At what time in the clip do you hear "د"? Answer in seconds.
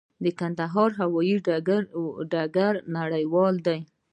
0.23-0.25